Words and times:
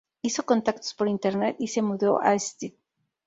Hizo 0.23 0.47
contactos 0.47 0.95
por 0.95 1.07
Internet 1.07 1.57
y 1.59 1.67
se 1.67 1.83
mudó 1.83 2.19
a 2.21 2.33
St. 2.33 2.75